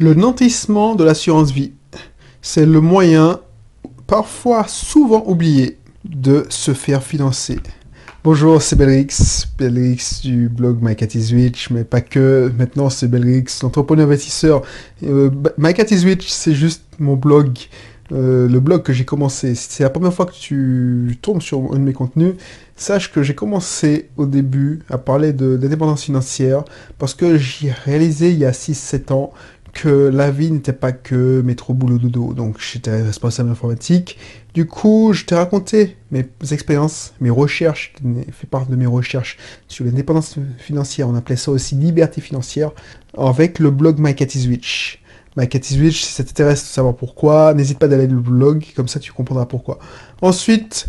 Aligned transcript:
Le 0.00 0.12
nantissement 0.12 0.96
de 0.96 1.04
l'assurance 1.04 1.52
vie, 1.52 1.70
c'est 2.42 2.66
le 2.66 2.80
moyen, 2.80 3.38
parfois 4.08 4.66
souvent 4.66 5.22
oublié, 5.24 5.78
de 6.04 6.46
se 6.48 6.74
faire 6.74 7.00
financer. 7.00 7.60
Bonjour, 8.24 8.60
c'est 8.60 8.74
Belrix, 8.74 9.46
Belrix 9.56 10.20
du 10.24 10.48
blog 10.48 10.78
My 10.82 10.96
Cat 10.96 11.06
mais 11.70 11.84
pas 11.84 12.00
que. 12.00 12.50
Maintenant, 12.58 12.90
c'est 12.90 13.06
Belrix, 13.06 13.44
l'entrepreneur 13.62 14.08
investisseur. 14.08 14.62
Euh, 15.04 15.30
My 15.58 15.72
Cat 15.74 15.86
c'est 15.86 16.54
juste 16.54 16.82
mon 16.98 17.14
blog, 17.14 17.56
euh, 18.10 18.48
le 18.48 18.58
blog 18.58 18.82
que 18.82 18.92
j'ai 18.92 19.04
commencé. 19.04 19.54
C'est 19.54 19.84
la 19.84 19.90
première 19.90 20.12
fois 20.12 20.26
que 20.26 20.34
tu 20.34 21.18
tombes 21.22 21.40
sur 21.40 21.72
un 21.72 21.78
de 21.78 21.84
mes 21.84 21.92
contenus. 21.92 22.34
Sache 22.74 23.12
que 23.12 23.22
j'ai 23.22 23.36
commencé 23.36 24.08
au 24.16 24.26
début 24.26 24.80
à 24.90 24.98
parler 24.98 25.32
d'indépendance 25.32 26.02
financière 26.02 26.64
parce 26.98 27.14
que 27.14 27.38
j'ai 27.38 27.70
réalisé 27.70 28.32
il 28.32 28.38
y 28.40 28.44
a 28.44 28.50
6-7 28.50 29.12
ans 29.12 29.32
que 29.74 29.88
la 29.88 30.30
vie 30.30 30.50
n'était 30.50 30.72
pas 30.72 30.92
que 30.92 31.42
métro 31.42 31.74
boulot 31.74 31.98
dodo. 31.98 32.32
Donc 32.32 32.56
j'étais 32.60 33.02
responsable 33.02 33.50
informatique. 33.50 34.16
Du 34.54 34.66
coup, 34.66 35.12
je 35.12 35.24
t'ai 35.24 35.34
raconté 35.34 35.96
mes 36.10 36.24
expériences, 36.52 37.12
mes 37.20 37.30
recherches, 37.30 37.92
fait 38.32 38.46
part 38.46 38.66
de 38.66 38.76
mes 38.76 38.86
recherches 38.86 39.36
sur 39.68 39.84
l'indépendance 39.84 40.36
financière. 40.58 41.08
On 41.08 41.14
appelait 41.16 41.36
ça 41.36 41.50
aussi 41.50 41.74
liberté 41.74 42.20
financière 42.20 42.70
avec 43.18 43.58
le 43.58 43.70
blog 43.70 43.98
My 43.98 44.14
Cat 44.14 44.26
is 44.34 44.48
Rich. 44.48 45.02
My 45.36 45.48
Cat 45.48 45.58
is 45.58 45.92
si 45.92 46.12
ça 46.12 46.22
t'intéresse 46.22 46.62
de 46.62 46.68
savoir 46.68 46.94
pourquoi, 46.94 47.52
n'hésite 47.54 47.80
pas 47.80 47.88
d'aller 47.88 48.06
le 48.06 48.20
blog, 48.20 48.64
comme 48.76 48.86
ça 48.86 49.00
tu 49.00 49.12
comprendras 49.12 49.46
pourquoi. 49.46 49.80
Ensuite, 50.22 50.86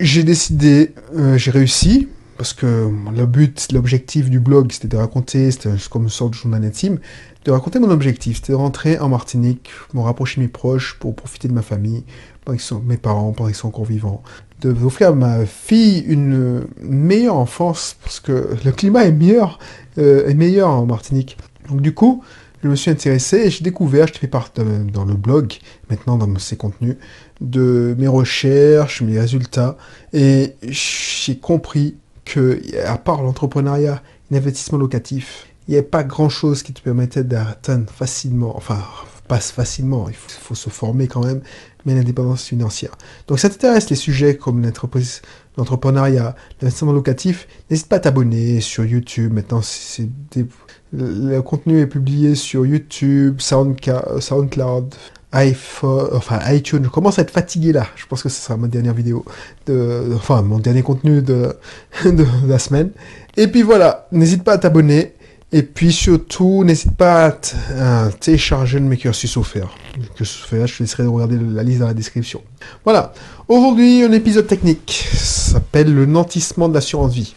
j'ai 0.00 0.24
décidé, 0.24 0.92
euh, 1.16 1.38
j'ai 1.38 1.52
réussi, 1.52 2.08
parce 2.36 2.52
que 2.52 2.90
le 3.14 3.26
but, 3.26 3.68
l'objectif 3.72 4.30
du 4.30 4.40
blog, 4.40 4.72
c'était 4.72 4.88
de 4.88 4.96
raconter, 4.96 5.50
c'était 5.50 5.70
comme 5.90 6.04
une 6.04 6.08
sorte 6.08 6.32
de 6.32 6.36
journal 6.36 6.64
intime, 6.64 6.98
de 7.44 7.50
raconter 7.50 7.78
mon 7.78 7.90
objectif, 7.90 8.36
c'était 8.36 8.52
de 8.52 8.58
rentrer 8.58 8.98
en 8.98 9.08
Martinique, 9.08 9.70
me 9.92 10.00
rapprocher 10.00 10.40
de 10.40 10.46
mes 10.46 10.48
proches 10.48 10.96
pour 10.98 11.14
profiter 11.14 11.48
de 11.48 11.52
ma 11.52 11.62
famille, 11.62 12.04
pendant 12.44 12.58
sont, 12.58 12.80
mes 12.80 12.96
parents, 12.96 13.32
pendant 13.32 13.48
qu'ils 13.48 13.56
sont 13.56 13.68
encore 13.68 13.84
vivants, 13.84 14.22
de 14.60 14.70
offrir 14.84 15.08
à 15.08 15.12
ma 15.12 15.46
fille 15.46 16.00
une 16.00 16.66
meilleure 16.80 17.36
enfance, 17.36 17.96
parce 18.02 18.20
que 18.20 18.56
le 18.64 18.72
climat 18.72 19.04
est 19.04 19.12
meilleur, 19.12 19.58
euh, 19.98 20.26
est 20.28 20.34
meilleur 20.34 20.70
en 20.70 20.86
Martinique. 20.86 21.38
Donc 21.68 21.80
du 21.80 21.94
coup, 21.94 22.22
je 22.62 22.68
me 22.68 22.76
suis 22.76 22.90
intéressé 22.90 23.36
et 23.36 23.50
j'ai 23.50 23.62
découvert, 23.62 24.06
je 24.06 24.14
fais 24.14 24.26
part 24.26 24.50
dans 24.56 25.04
le 25.04 25.14
blog, 25.14 25.52
maintenant 25.90 26.16
dans 26.16 26.38
ces 26.38 26.56
contenus, 26.56 26.96
de 27.40 27.94
mes 27.98 28.08
recherches, 28.08 29.02
mes 29.02 29.18
résultats, 29.18 29.76
et 30.14 30.54
j'ai 30.62 31.36
compris 31.36 31.96
que, 32.24 32.60
à 32.86 32.98
part 32.98 33.22
l'entrepreneuriat, 33.22 34.02
l'investissement 34.30 34.78
locatif, 34.78 35.46
il 35.68 35.72
n'y 35.72 35.78
a 35.78 35.82
pas 35.82 36.04
grand-chose 36.04 36.62
qui 36.62 36.72
te 36.72 36.82
permettait 36.82 37.24
d'atteindre 37.24 37.90
facilement, 37.90 38.56
enfin, 38.56 38.78
pas 39.28 39.40
facilement, 39.40 40.08
il 40.08 40.14
faut, 40.14 40.54
se 40.54 40.68
former 40.68 41.08
quand 41.08 41.24
même, 41.24 41.40
mais 41.86 41.94
l'indépendance 41.94 42.44
financière. 42.44 42.96
Donc, 43.26 43.38
ça 43.38 43.48
t'intéresse 43.48 43.88
les 43.88 43.96
sujets 43.96 44.36
comme 44.36 44.62
l'entreprise, 44.62 45.22
l'entrepreneuriat, 45.56 46.36
l'investissement 46.60 46.92
locatif, 46.92 47.48
n'hésite 47.70 47.88
pas 47.88 47.96
à 47.96 48.00
t'abonner 48.00 48.60
sur 48.60 48.84
YouTube. 48.84 49.32
Maintenant, 49.32 49.62
c'est 49.62 50.08
le 50.92 51.40
contenu 51.40 51.80
est 51.80 51.86
publié 51.86 52.34
sur 52.34 52.64
YouTube, 52.64 53.40
SoundCloud, 53.40 54.94
iPhone, 55.34 56.08
enfin 56.14 56.40
iTunes. 56.52 56.82
Je 56.84 56.88
commence 56.88 57.18
à 57.18 57.22
être 57.22 57.30
fatigué 57.30 57.72
là. 57.72 57.86
Je 57.96 58.06
pense 58.06 58.22
que 58.22 58.28
ce 58.28 58.40
sera 58.40 58.56
ma 58.56 58.68
dernière 58.68 58.94
vidéo, 58.94 59.24
de, 59.66 60.12
enfin 60.14 60.42
mon 60.42 60.58
dernier 60.58 60.82
contenu 60.82 61.22
de, 61.22 61.56
la 62.46 62.58
semaine. 62.58 62.90
Et 63.36 63.48
puis 63.48 63.62
voilà, 63.62 64.06
n'hésite 64.12 64.44
pas 64.44 64.52
à 64.52 64.58
t'abonner. 64.58 65.12
Et 65.52 65.62
puis 65.62 65.92
surtout, 65.92 66.64
n'hésite 66.64 66.96
pas 66.96 67.38
à, 67.78 68.08
télécharger 68.18 68.80
le 68.80 68.86
mes 68.86 68.96
cursus 68.96 69.36
offert. 69.36 69.68
Offert, 70.20 70.66
je 70.66 70.78
te 70.78 70.82
laisserai 70.82 71.06
regarder 71.06 71.38
la 71.38 71.62
liste 71.62 71.78
dans 71.78 71.86
la 71.86 71.94
description. 71.94 72.42
Voilà. 72.84 73.12
Aujourd'hui, 73.46 74.02
un 74.02 74.10
épisode 74.12 74.48
technique. 74.48 75.08
s'appelle 75.12 75.94
le 75.94 76.06
nantissement 76.06 76.68
de 76.68 76.74
l'assurance 76.74 77.12
vie. 77.12 77.34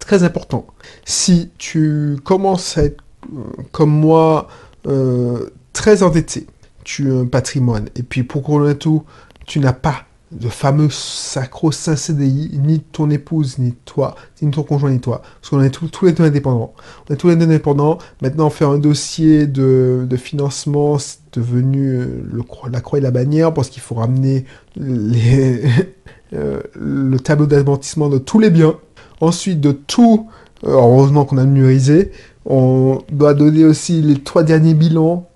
Très 0.00 0.24
important. 0.24 0.66
Si 1.04 1.50
tu 1.58 2.16
commences 2.24 2.76
à 2.76 2.84
être, 2.84 3.04
euh, 3.32 3.42
comme 3.70 3.90
moi, 3.90 4.48
euh, 4.88 5.50
très 5.72 6.02
endetté, 6.02 6.46
tu 6.84 7.10
as 7.10 7.14
un 7.14 7.26
patrimoine, 7.26 7.88
et 7.96 8.02
puis 8.02 8.22
pour 8.22 8.68
ait 8.68 8.74
tout, 8.76 9.04
tu 9.46 9.60
n'as 9.60 9.72
pas 9.72 10.04
de 10.34 10.48
fameux 10.48 10.88
sacro-saint 10.90 11.96
CDI, 11.96 12.58
ni 12.62 12.80
ton 12.80 13.08
épouse, 13.10 13.58
ni 13.58 13.72
toi, 13.84 14.16
ni 14.42 14.50
ton 14.50 14.62
conjoint, 14.62 14.90
ni 14.90 15.00
toi. 15.00 15.22
Parce 15.40 15.50
qu'on 15.50 15.62
est 15.62 15.70
tous 15.70 16.04
les 16.04 16.12
deux 16.12 16.24
indépendants. 16.24 16.74
On 17.08 17.14
est 17.14 17.16
tous 17.16 17.28
les 17.28 17.36
deux 17.36 17.44
indépendants. 17.44 17.98
Maintenant, 18.20 18.50
faire 18.50 18.70
un 18.70 18.78
dossier 18.78 19.46
de, 19.46 20.08
financement, 20.16 20.98
c'est 20.98 21.18
devenu 21.32 21.88
euh, 21.88 22.24
le, 22.32 22.42
la 22.70 22.80
croix 22.80 22.98
et 22.98 23.02
la 23.02 23.10
bannière, 23.10 23.54
parce 23.54 23.68
qu'il 23.68 23.82
faut 23.82 23.94
ramener 23.94 24.44
euh, 24.80 26.60
le 26.74 27.16
tableau 27.18 27.46
d'amortissement 27.46 28.08
de 28.08 28.18
tous 28.18 28.40
les 28.40 28.50
biens. 28.50 28.76
Ensuite, 29.20 29.60
de 29.60 29.72
tout, 29.72 30.28
euh, 30.64 30.70
heureusement 30.70 31.24
qu'on 31.24 31.38
a 31.38 31.44
numérisé, 31.44 32.10
on 32.44 33.02
doit 33.10 33.34
donner 33.34 33.64
aussi 33.64 34.02
les 34.02 34.20
trois 34.20 34.42
derniers 34.42 34.74
bilans 34.74 35.28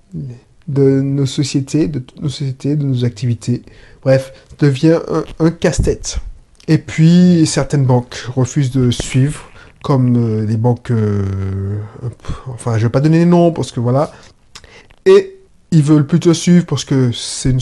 de 0.68 1.00
nos 1.00 1.26
sociétés, 1.26 1.88
de 1.88 2.02
nos 2.20 2.28
sociétés, 2.28 2.76
de 2.76 2.84
nos 2.84 3.04
activités. 3.04 3.62
Bref, 4.02 4.32
devient 4.58 5.00
un, 5.40 5.50
casse-tête. 5.50 6.18
Et 6.68 6.78
puis, 6.78 7.46
certaines 7.46 7.84
banques 7.84 8.26
refusent 8.34 8.70
de 8.70 8.90
suivre, 8.90 9.50
comme 9.82 10.16
euh, 10.16 10.44
les 10.44 10.56
banques... 10.56 10.90
Euh, 10.90 11.78
enfin, 12.48 12.76
je 12.76 12.84
vais 12.84 12.90
pas 12.90 13.00
donner 13.00 13.20
les 13.20 13.24
noms, 13.24 13.52
parce 13.52 13.72
que 13.72 13.80
voilà. 13.80 14.12
Et 15.06 15.38
ils 15.70 15.82
veulent 15.82 16.06
plutôt 16.06 16.34
suivre 16.34 16.66
parce 16.66 16.84
que 16.84 17.12
c'est 17.12 17.54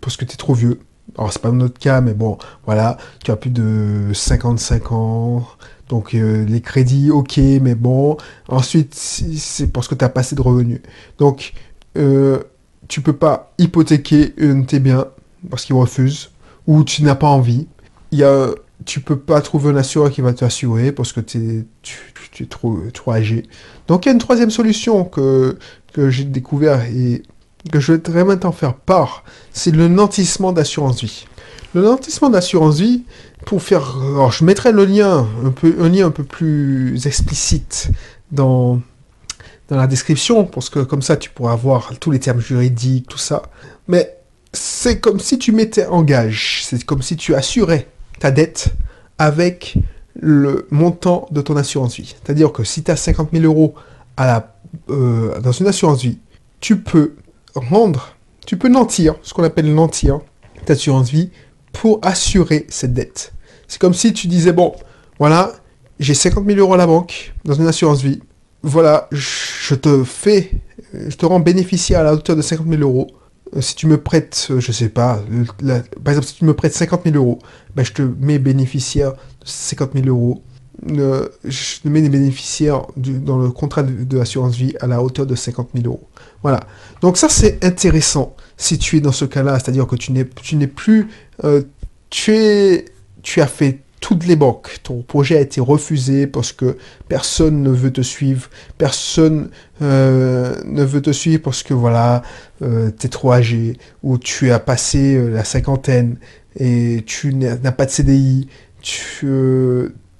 parce 0.00 0.16
que 0.16 0.24
trop 0.24 0.54
vieux. 0.54 0.80
Alors, 1.18 1.32
c'est 1.32 1.42
pas 1.42 1.50
notre 1.50 1.78
cas, 1.78 2.00
mais 2.00 2.14
bon, 2.14 2.38
voilà, 2.66 2.96
tu 3.24 3.30
as 3.30 3.36
plus 3.36 3.50
de 3.50 4.12
55 4.12 4.92
ans, 4.92 5.46
donc 5.88 6.14
euh, 6.14 6.44
les 6.46 6.60
crédits, 6.60 7.10
ok, 7.10 7.38
mais 7.60 7.74
bon. 7.74 8.16
Ensuite, 8.48 8.94
c'est 8.94 9.66
parce 9.72 9.88
que 9.88 9.94
tu 9.94 10.04
as 10.04 10.08
pas 10.08 10.20
assez 10.20 10.36
de 10.36 10.40
revenus. 10.40 10.80
Donc, 11.18 11.52
euh, 11.96 12.38
tu 12.88 13.00
peux 13.00 13.12
pas 13.12 13.52
hypothéquer 13.58 14.34
un 14.40 14.62
tes 14.62 14.80
biens 14.80 15.06
parce 15.48 15.64
qu'ils 15.64 15.76
refusent 15.76 16.30
ou 16.66 16.84
tu 16.84 17.02
n'as 17.02 17.14
pas 17.14 17.28
envie. 17.28 17.66
Il 18.12 18.18
y 18.18 18.24
tu 18.86 19.00
peux 19.00 19.18
pas 19.18 19.40
trouver 19.40 19.70
un 19.70 19.76
assureur 19.76 20.10
qui 20.10 20.20
va 20.20 20.32
t'assurer 20.32 20.92
parce 20.92 21.12
que 21.12 21.20
tu, 21.20 21.66
es 22.40 22.44
trop, 22.46 22.78
trop 22.92 23.12
âgé. 23.12 23.44
Donc 23.88 24.04
il 24.04 24.08
y 24.08 24.10
a 24.10 24.12
une 24.12 24.18
troisième 24.18 24.50
solution 24.50 25.04
que, 25.04 25.56
j'ai 26.08 26.24
découvert 26.24 26.82
et 26.84 27.22
que 27.70 27.80
je 27.80 27.92
très 27.92 28.24
maintenant 28.24 28.52
faire 28.52 28.74
part, 28.74 29.24
c'est 29.52 29.70
le 29.70 29.88
nantissement 29.88 30.52
d'assurance 30.52 31.02
vie. 31.02 31.26
Le 31.74 31.82
nantissement 31.82 32.30
d'assurance 32.30 32.80
vie, 32.80 33.04
pour 33.44 33.62
faire, 33.62 33.96
alors 34.00 34.32
je 34.32 34.44
mettrai 34.44 34.72
le 34.72 34.84
lien 34.84 35.26
un 35.44 35.50
peu, 35.50 35.74
un 35.78 35.88
lien 35.88 36.06
un 36.06 36.10
peu 36.10 36.24
plus 36.24 37.06
explicite 37.06 37.90
dans 38.32 38.80
dans 39.70 39.76
la 39.76 39.86
description, 39.86 40.44
parce 40.44 40.68
que 40.68 40.80
comme 40.80 41.00
ça, 41.00 41.16
tu 41.16 41.30
pourras 41.30 41.54
voir 41.54 41.92
tous 42.00 42.10
les 42.10 42.18
termes 42.18 42.40
juridiques, 42.40 43.06
tout 43.08 43.18
ça. 43.18 43.42
Mais 43.86 44.16
c'est 44.52 44.98
comme 45.00 45.20
si 45.20 45.38
tu 45.38 45.52
mettais 45.52 45.86
en 45.86 46.02
gage, 46.02 46.62
c'est 46.64 46.82
comme 46.84 47.02
si 47.02 47.16
tu 47.16 47.34
assurais 47.34 47.86
ta 48.18 48.32
dette 48.32 48.74
avec 49.16 49.78
le 50.14 50.66
montant 50.70 51.28
de 51.30 51.40
ton 51.40 51.56
assurance 51.56 51.96
vie. 51.96 52.14
C'est-à-dire 52.22 52.52
que 52.52 52.64
si 52.64 52.82
tu 52.82 52.90
as 52.90 52.96
50 52.96 53.30
000 53.32 53.44
euros 53.44 53.74
à 54.16 54.26
la, 54.26 54.56
euh, 54.90 55.40
dans 55.40 55.52
une 55.52 55.68
assurance 55.68 56.02
vie, 56.02 56.18
tu 56.58 56.80
peux 56.80 57.14
rendre, 57.54 58.16
tu 58.46 58.56
peux 58.56 58.68
nantir, 58.68 59.14
ce 59.22 59.32
qu'on 59.32 59.44
appelle 59.44 59.72
nantir, 59.72 60.18
ta 60.66 60.72
assurance 60.72 61.10
vie, 61.10 61.30
pour 61.72 62.00
assurer 62.02 62.66
cette 62.68 62.92
dette. 62.92 63.32
C'est 63.68 63.80
comme 63.80 63.94
si 63.94 64.12
tu 64.12 64.26
disais, 64.26 64.52
bon, 64.52 64.74
voilà, 65.20 65.52
j'ai 66.00 66.14
50 66.14 66.44
000 66.44 66.58
euros 66.58 66.74
à 66.74 66.76
la 66.76 66.88
banque, 66.88 67.32
dans 67.44 67.54
une 67.54 67.68
assurance 67.68 68.02
vie, 68.02 68.20
voilà, 68.62 69.08
je 69.10 69.74
te 69.74 70.04
fais, 70.04 70.50
je 70.92 71.16
te 71.16 71.24
rends 71.24 71.40
bénéficiaire 71.40 72.00
à 72.00 72.02
la 72.02 72.12
hauteur 72.12 72.36
de 72.36 72.42
50 72.42 72.66
000 72.68 72.82
euros. 72.82 73.10
Euh, 73.56 73.60
si 73.60 73.74
tu 73.74 73.86
me 73.86 73.98
prêtes, 73.98 74.48
euh, 74.50 74.60
je 74.60 74.70
sais 74.70 74.88
pas, 74.88 75.22
par 76.04 76.12
exemple, 76.12 76.26
si 76.26 76.34
tu 76.36 76.44
me 76.44 76.54
prêtes 76.54 76.74
50 76.74 77.02
000 77.04 77.16
euros, 77.16 77.38
ben, 77.74 77.84
je 77.84 77.92
te 77.92 78.02
mets 78.02 78.38
bénéficiaire 78.38 79.12
de 79.12 79.16
50 79.44 79.92
000 79.94 80.06
euros. 80.06 80.42
Euh, 80.88 81.28
je 81.44 81.80
te 81.80 81.88
mets 81.88 82.00
des 82.00 82.08
bénéficiaires 82.08 82.86
dans 82.96 83.38
le 83.38 83.50
contrat 83.50 83.82
de, 83.82 84.16
l'assurance 84.16 84.56
vie 84.56 84.74
à 84.80 84.86
la 84.86 85.02
hauteur 85.02 85.26
de 85.26 85.34
50 85.34 85.70
000 85.74 85.86
euros. 85.86 86.08
Voilà. 86.42 86.60
Donc 87.00 87.16
ça, 87.16 87.28
c'est 87.28 87.62
intéressant 87.64 88.34
si 88.56 88.78
tu 88.78 88.98
es 88.98 89.00
dans 89.00 89.12
ce 89.12 89.24
cas-là, 89.24 89.58
c'est-à-dire 89.58 89.86
que 89.86 89.96
tu 89.96 90.12
n'es, 90.12 90.26
tu 90.42 90.56
n'es 90.56 90.66
plus, 90.66 91.08
tu 92.08 92.34
es, 92.34 92.86
tu 93.22 93.42
as 93.42 93.46
fait 93.46 93.80
toutes 94.00 94.26
les 94.26 94.36
banques. 94.36 94.78
Ton 94.82 95.02
projet 95.02 95.36
a 95.36 95.40
été 95.40 95.60
refusé 95.60 96.26
parce 96.26 96.52
que 96.52 96.76
personne 97.08 97.62
ne 97.62 97.70
veut 97.70 97.92
te 97.92 98.00
suivre, 98.00 98.48
personne 98.78 99.50
euh, 99.82 100.56
ne 100.64 100.82
veut 100.82 101.02
te 101.02 101.12
suivre 101.12 101.42
parce 101.42 101.62
que 101.62 101.74
voilà, 101.74 102.22
euh, 102.62 102.90
tu 102.98 103.06
es 103.06 103.10
trop 103.10 103.32
âgé, 103.32 103.76
ou 104.02 104.18
tu 104.18 104.50
as 104.50 104.58
passé 104.58 105.14
euh, 105.14 105.28
la 105.28 105.44
cinquantaine 105.44 106.16
et 106.58 107.04
tu 107.06 107.34
n'as 107.34 107.56
pas 107.72 107.86
de 107.86 107.90
CDI, 107.90 108.48
tu 108.80 109.26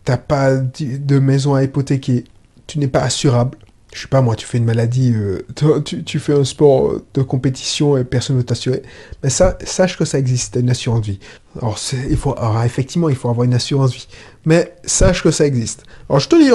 n'as 0.07 0.17
pas 0.17 0.57
de 0.57 1.19
maison 1.19 1.55
à 1.55 1.65
hypothéquer, 1.65 2.25
tu 2.67 2.79
n'es 2.79 2.89
pas 2.89 3.01
assurable. 3.01 3.59
Je 3.93 4.03
sais 4.03 4.09
pas 4.09 4.21
moi, 4.21 4.37
tu 4.37 4.47
fais 4.47 4.59
une 4.59 4.65
maladie, 4.65 5.13
euh, 5.15 5.41
tu, 5.83 6.19
fais 6.21 6.33
un 6.33 6.45
sport 6.45 7.01
de 7.13 7.23
compétition 7.23 7.97
et 7.97 8.05
personne 8.05 8.37
ne 8.37 8.43
t'assurer, 8.43 8.83
mais 9.23 9.31
ça, 9.31 9.59
sache 9.65 9.99
que 9.99 10.05
ça 10.05 10.19
existe, 10.19 10.57
une 10.57 10.71
assurance 10.71 11.05
vie. 11.05 11.19
Alors, 11.61 11.79
il 12.09 12.17
faut, 12.17 12.37
effectivement, 12.65 13.09
il 13.09 13.17
faut 13.17 13.29
avoir 13.29 13.45
une 13.45 13.55
assurance 13.55 13.93
vie, 13.93 14.07
mais 14.45 14.75
sache 14.85 15.23
que 15.23 15.33
ça 15.33 15.45
existe. 15.45 15.83
Alors, 16.09 16.21
je 16.21 16.29
te 16.29 16.37
dis, 16.37 16.51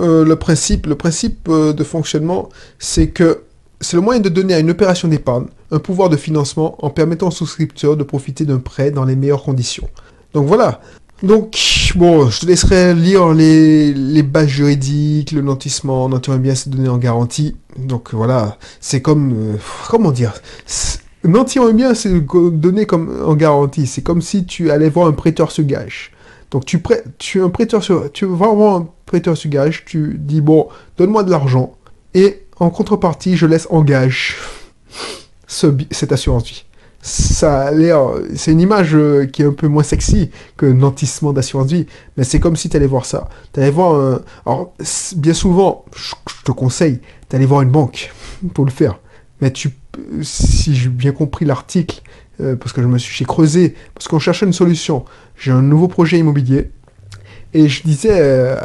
euh, 0.00 0.24
le 0.24 0.36
principe, 0.36 0.86
le 0.86 0.96
principe 0.96 1.48
euh, 1.48 1.72
de 1.72 1.82
fonctionnement, 1.82 2.50
c'est 2.78 3.08
que 3.08 3.44
c'est 3.80 3.96
le 3.96 4.02
moyen 4.02 4.20
de 4.20 4.28
donner 4.28 4.54
à 4.54 4.58
une 4.58 4.70
opération 4.70 5.08
d'épargne 5.08 5.46
un 5.70 5.78
pouvoir 5.78 6.08
de 6.10 6.16
financement 6.16 6.76
en 6.84 6.90
permettant 6.90 7.28
aux 7.28 7.32
souscripteurs 7.32 7.96
de 7.96 8.04
profiter 8.04 8.44
d'un 8.44 8.58
prêt 8.58 8.90
dans 8.90 9.04
les 9.04 9.16
meilleures 9.16 9.42
conditions. 9.42 9.88
Donc 10.34 10.46
voilà, 10.46 10.80
donc, 11.22 11.56
bon, 11.96 12.28
je 12.28 12.40
te 12.40 12.46
laisserai 12.46 12.94
lire 12.94 13.32
les, 13.32 14.22
bases 14.22 14.48
juridiques, 14.48 15.32
le 15.32 15.40
nantissement, 15.40 16.08
nantir 16.08 16.38
bien 16.38 16.54
c'est 16.54 16.68
donné 16.68 16.88
en 16.88 16.98
garantie. 16.98 17.56
Donc 17.78 18.12
voilà, 18.12 18.58
c'est 18.80 19.00
comme, 19.00 19.32
euh, 19.32 19.56
comment 19.88 20.12
dire, 20.12 20.34
nantir 21.24 21.72
bien 21.72 21.94
c'est 21.94 22.20
donné 22.20 22.84
comme 22.84 23.22
en 23.24 23.34
garantie. 23.34 23.86
C'est 23.86 24.02
comme 24.02 24.20
si 24.20 24.44
tu 24.44 24.70
allais 24.70 24.90
voir 24.90 25.06
un 25.06 25.12
prêteur 25.12 25.50
sur 25.50 25.64
gage. 25.64 26.12
Donc 26.50 26.66
tu 26.66 26.80
prêtes, 26.80 27.06
tu 27.18 27.42
un 27.42 27.48
prêteur 27.48 27.82
sur, 27.82 28.12
tu 28.12 28.26
vas 28.26 28.48
voir 28.48 28.76
un 28.76 28.88
prêteur 29.06 29.36
sur 29.36 29.50
gage, 29.50 29.84
tu 29.86 30.16
dis 30.18 30.42
bon, 30.42 30.68
donne-moi 30.98 31.22
de 31.22 31.30
l'argent 31.30 31.76
et 32.12 32.42
en 32.58 32.70
contrepartie, 32.70 33.36
je 33.36 33.46
laisse 33.46 33.66
en 33.70 33.82
gage 33.82 34.36
ce, 35.46 35.74
cette 35.90 36.12
assurance 36.12 36.44
vie 36.44 36.65
ça 37.06 37.66
a 37.66 37.70
l'air. 37.70 38.00
C'est 38.34 38.50
une 38.50 38.60
image 38.60 38.94
euh, 38.94 39.26
qui 39.26 39.42
est 39.42 39.44
un 39.44 39.52
peu 39.52 39.68
moins 39.68 39.84
sexy 39.84 40.30
que 40.56 40.66
nantissement 40.66 41.32
d'assurance 41.32 41.68
vie, 41.70 41.86
mais 42.16 42.24
c'est 42.24 42.40
comme 42.40 42.56
si 42.56 42.68
tu 42.68 42.76
allais 42.76 42.88
voir 42.88 43.04
ça. 43.04 43.28
Tu 43.52 43.60
allais 43.60 43.70
voir 43.70 43.94
un. 43.94 44.20
Alors, 44.44 44.74
bien 45.16 45.32
souvent, 45.32 45.84
je 45.94 46.14
te 46.44 46.50
conseille 46.50 47.00
d'aller 47.30 47.46
voir 47.46 47.62
une 47.62 47.70
banque 47.70 48.12
pour 48.54 48.64
le 48.64 48.72
faire. 48.72 48.98
Mais 49.40 49.52
tu, 49.52 49.70
si 50.22 50.74
j'ai 50.74 50.88
bien 50.88 51.12
compris 51.12 51.44
l'article, 51.44 52.00
euh, 52.40 52.56
parce 52.56 52.72
que 52.72 52.82
je 52.82 52.88
me 52.88 52.98
suis 52.98 53.24
creusé, 53.24 53.76
parce 53.94 54.08
qu'on 54.08 54.18
cherchait 54.18 54.46
une 54.46 54.52
solution. 54.52 55.04
J'ai 55.36 55.52
un 55.52 55.62
nouveau 55.62 55.86
projet 55.86 56.18
immobilier 56.18 56.72
et 57.54 57.68
je 57.68 57.84
disais 57.84 58.18
euh, 58.20 58.56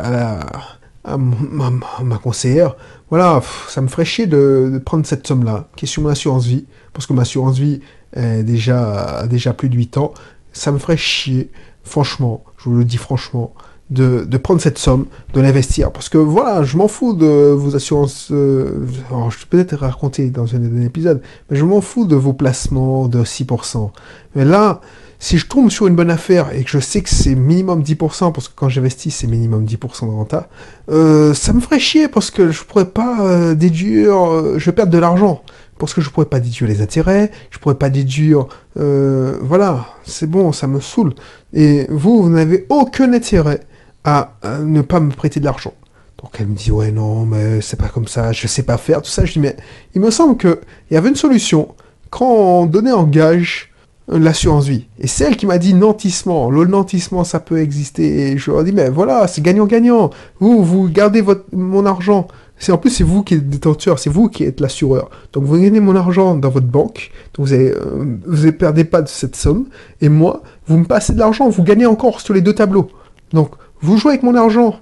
à, 1.04 1.18
ma, 1.18 2.18
conseillère, 2.18 2.76
voilà, 3.12 3.42
ça 3.68 3.82
me 3.82 3.88
ferait 3.88 4.06
chier 4.06 4.26
de, 4.26 4.72
de 4.74 4.80
prendre 4.80 5.06
cette 5.06 5.28
somme-là, 5.28 5.68
qui 5.76 5.86
est 5.86 5.88
sur 5.88 6.02
mon 6.02 6.10
assurance 6.10 6.46
vie, 6.46 6.66
parce 6.92 7.06
que 7.06 7.14
ma 7.14 7.22
assurance 7.22 7.60
vie, 7.60 7.82
euh, 8.18 8.44
déjà, 8.44 9.26
déjà 9.28 9.54
plus 9.54 9.70
de 9.70 9.76
8 9.76 9.98
ans, 9.98 10.14
ça 10.54 10.72
me 10.72 10.78
ferait 10.78 10.98
chier, 10.98 11.50
franchement, 11.84 12.44
je 12.58 12.70
vous 12.70 12.76
le 12.76 12.86
dis 12.86 12.98
franchement, 12.98 13.54
de, 13.92 14.26
de 14.26 14.38
prendre 14.38 14.62
cette 14.62 14.78
somme, 14.78 15.06
de 15.34 15.42
l'investir. 15.42 15.92
Parce 15.92 16.10
que 16.10 16.18
voilà, 16.18 16.64
je 16.64 16.78
m'en 16.78 16.88
fous 16.88 17.14
de 17.14 17.52
vos 17.52 17.76
assurances. 17.76 18.30
Euh, 18.32 18.86
alors, 19.10 19.30
je 19.30 19.38
vais 19.38 19.46
peut-être 19.50 19.76
raconter 19.76 20.30
dans 20.30 20.56
un, 20.56 20.82
épisode, 20.82 21.22
mais 21.50 21.58
je 21.58 21.66
m'en 21.66 21.82
fous 21.82 22.06
de 22.06 22.16
vos 22.16 22.34
placements 22.34 23.08
de 23.08 23.24
6%. 23.24 23.92
Mais 24.36 24.46
là, 24.46 24.82
si 25.20 25.38
je 25.38 25.46
tombe 25.46 25.70
sur 25.70 25.88
une 25.88 25.96
bonne 25.96 26.10
affaire 26.10 26.56
et 26.56 26.64
que 26.64 26.70
je 26.70 26.80
sais 26.80 27.02
que 27.02 27.10
c'est 27.10 27.36
minimum 27.36 27.84
10%, 27.84 28.32
parce 28.32 28.48
que 28.48 28.54
quand 28.56 28.70
j'investis, 28.70 29.14
c'est 29.14 29.28
minimum 29.28 29.66
10% 29.66 30.08
de 30.08 30.12
renta, 30.12 30.48
euh, 30.90 31.34
ça 31.34 31.54
me 31.54 31.60
ferait 31.60 31.80
chier 31.80 32.08
parce 32.08 32.32
que 32.32 32.50
je 32.50 32.64
pourrais 32.64 32.90
pas 32.90 33.18
euh, 33.22 33.56
déduire, 33.56 34.16
je 34.58 34.66
vais 34.66 34.72
perdre 34.72 34.92
de 34.92 34.98
l'argent 34.98 35.44
parce 35.82 35.96
que 35.96 36.02
je 36.02 36.12
pourrais 36.12 36.28
pas 36.28 36.40
déduire 36.40 36.70
les 36.70 36.84
intérêts, 36.84 37.32
je 37.50 37.58
pourrais 37.58 37.74
pas 37.74 37.90
déduire, 37.90 38.46
euh, 38.80 39.40
voilà, 39.42 39.88
c'est 40.04 40.30
bon, 40.30 40.52
ça 40.52 40.68
me 40.68 40.80
saoule. 40.80 41.16
Et 41.54 41.88
vous, 41.90 42.22
vous 42.22 42.30
n'avez 42.30 42.68
aucun 42.70 43.12
intérêt 43.14 43.62
à, 44.04 44.34
ne 44.64 44.82
pas 44.82 45.00
me 45.00 45.10
prêter 45.10 45.40
de 45.40 45.46
l'argent. 45.46 45.74
Donc 46.22 46.36
elle 46.40 46.46
me 46.46 46.56
dit 46.56 46.72
ouais 46.72 46.92
non 46.92 47.26
mais 47.26 47.62
c'est 47.62 47.78
pas 47.78 47.88
comme 47.88 48.08
ça, 48.08 48.32
je 48.32 48.46
sais 48.46 48.62
pas 48.62 48.78
faire 48.78 49.02
tout 49.02 49.10
ça. 49.10 49.26
Je 49.26 49.34
dis 49.34 49.40
mais 49.40 49.58
il 49.96 50.02
me 50.02 50.12
semble 50.12 50.38
que 50.38 50.62
il 50.92 50.94
y 50.94 50.98
avait 50.98 51.10
une 51.10 51.16
solution 51.16 51.74
quand 52.12 52.32
on 52.32 52.66
donnait 52.68 52.92
en 52.92 53.06
gage 53.06 53.72
l'assurance 54.08 54.68
vie. 54.68 54.86
Et 55.00 55.08
c'est 55.08 55.24
elle 55.24 55.36
qui 55.36 55.48
m'a 55.48 55.58
dit 55.58 55.74
nantissement. 55.74 56.52
Le 56.52 56.66
nantissement 56.66 57.24
ça 57.24 57.40
peut 57.40 57.60
exister. 57.60 58.34
Et 58.34 58.38
je 58.38 58.52
leur 58.52 58.64
dis 58.64 58.72
mais 58.72 58.90
voilà 58.90 59.28
c'est 59.28 59.42
gagnant 59.42 59.66
gagnant. 59.66 60.12
Vous 60.40 60.64
vous 60.64 60.90
gardez 60.90 61.22
votre 61.22 61.46
mon 61.54 61.88
argent 61.88 62.28
c'est 62.62 62.72
en 62.72 62.78
plus 62.78 62.92
c'est 62.92 63.04
vous 63.04 63.24
qui 63.24 63.34
êtes 63.34 63.50
détenteur, 63.50 63.98
c'est 63.98 64.12
vous 64.12 64.30
qui 64.30 64.44
êtes 64.44 64.60
l'assureur. 64.60 65.10
Donc 65.34 65.44
vous 65.46 65.58
gagnez 65.58 65.80
mon 65.80 65.96
argent 65.96 66.36
dans 66.36 66.50
votre 66.50 66.68
banque, 66.68 67.12
vous 67.38 67.48
ne 67.48 67.56
euh, 67.56 68.20
vous 68.26 68.52
perdez 68.52 68.84
pas 68.84 69.02
de 69.02 69.08
cette 69.08 69.36
somme, 69.36 69.66
et 70.00 70.10
moi 70.10 70.44
vous 70.68 70.78
me 70.78 70.86
passez 70.86 71.14
de 71.14 71.20
l'argent, 71.20 71.50
vous 71.50 71.64
gagnez 71.64 71.88
encore 71.88 72.22
sur 72.22 72.36
les 72.36 72.42
deux 72.42 72.54
tableaux. 72.54 72.92
Donc 73.34 73.56
vous 73.82 73.98
jouez 73.98 74.12
avec 74.12 74.24
mon 74.24 74.36
argent 74.36 74.80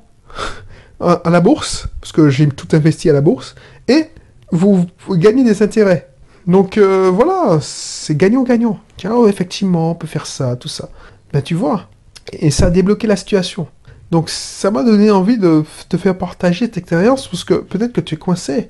à, 1.00 1.22
la 1.30 1.40
bourse, 1.40 1.88
parce 2.02 2.12
que 2.12 2.30
j'ai 2.30 2.50
tout 2.50 2.68
investi 2.74 3.10
à 3.10 3.14
la 3.14 3.22
bourse, 3.22 3.56
et 3.88 4.08
vous, 4.52 4.86
gagnez 5.12 5.46
des 5.46 5.64
intérêts. 5.64 6.10
Donc 6.48 6.78
euh, 6.78 7.10
voilà, 7.14 7.60
c'est 7.62 8.18
gagnant-gagnant. 8.18 8.78
Tiens, 8.98 9.26
effectivement, 9.26 9.92
on 9.92 9.96
peut 9.96 10.08
faire 10.08 10.26
ça, 10.26 10.58
tout 10.58 10.68
ça. 10.68 10.90
Ben 11.32 11.42
tu 11.42 11.56
vois, 11.56 11.88
et 12.34 12.52
ça 12.52 12.66
a 12.66 12.70
débloqué 12.72 13.08
la 13.08 13.16
situation. 13.16 13.68
Donc 14.12 14.30
ça 14.30 14.72
m'a 14.72 14.84
donné 14.84 15.12
envie 15.12 15.38
de 15.38 15.64
te 15.88 15.98
faire 15.98 16.18
partager 16.18 16.66
cette 16.66 16.78
expérience 16.78 17.28
parce 17.28 17.44
que 17.44 17.56
peut-être 17.56 17.94
que 17.94 18.02
tu 18.02 18.16
es 18.16 18.18
coincé. 18.18 18.70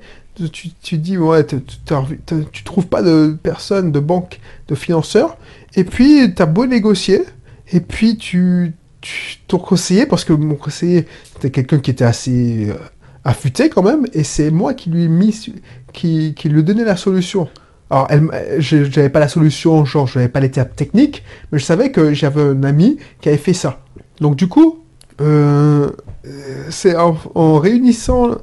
Tu, 0.52 0.70
tu 0.70 0.96
dis, 0.96 1.18
ouais, 1.18 1.44
tu 1.44 2.64
trouves 2.64 2.86
pas 2.86 3.02
de 3.02 3.36
personne, 3.42 3.92
de 3.92 4.00
banque, 4.00 4.40
de 4.68 4.74
financeur. 4.74 5.36
Et 5.76 5.84
puis, 5.84 6.32
tu 6.34 6.40
as 6.40 6.46
beau 6.46 6.64
négocier. 6.64 7.24
Et 7.72 7.80
puis, 7.80 8.16
tu, 8.16 8.72
ton 9.48 9.58
conseiller, 9.58 10.06
parce 10.06 10.24
que 10.24 10.32
mon 10.32 10.54
conseiller, 10.54 11.06
c'était 11.34 11.50
quelqu'un 11.50 11.78
qui 11.78 11.90
était 11.90 12.04
assez 12.04 12.70
euh, 12.70 12.74
affûté 13.24 13.68
quand 13.68 13.82
même. 13.82 14.06
Et 14.12 14.24
c'est 14.24 14.50
moi 14.50 14.74
qui 14.74 14.90
lui 14.90 15.04
ai 15.04 15.08
mis, 15.08 15.52
qui, 15.92 16.34
lui 16.44 16.64
donnais 16.64 16.84
la 16.84 16.96
solution. 16.96 17.48
Alors, 17.90 18.08
je 18.58 18.76
n'avais 18.76 19.08
pas 19.08 19.20
la 19.20 19.28
solution, 19.28 19.84
genre, 19.84 20.06
je 20.06 20.18
n'avais 20.18 20.30
pas 20.30 20.40
l'étape 20.40 20.76
technique, 20.76 21.24
mais 21.50 21.58
je 21.58 21.64
savais 21.64 21.90
que 21.90 22.14
j'avais 22.14 22.42
un 22.42 22.62
ami 22.62 22.98
qui 23.20 23.28
avait 23.28 23.38
fait 23.38 23.52
ça. 23.52 23.82
Donc, 24.20 24.36
du 24.36 24.46
coup, 24.46 24.79
euh, 25.20 25.90
c'est 26.70 26.96
en, 26.96 27.58
réunissant. 27.58 28.36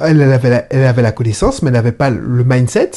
Elle, 0.00 0.22
avait 0.22 0.50
la, 0.50 0.66
elle 0.70 0.84
avait 0.84 1.02
la 1.02 1.12
connaissance, 1.12 1.62
mais 1.62 1.68
elle 1.68 1.74
n'avait 1.74 1.92
pas 1.92 2.10
le 2.10 2.44
mindset. 2.44 2.90